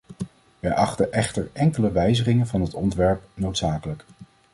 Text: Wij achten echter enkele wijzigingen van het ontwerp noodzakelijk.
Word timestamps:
Wij 0.59 0.73
achten 0.75 1.13
echter 1.13 1.49
enkele 1.53 1.91
wijzigingen 1.91 2.47
van 2.47 2.61
het 2.61 2.73
ontwerp 2.73 3.23
noodzakelijk. 3.33 4.05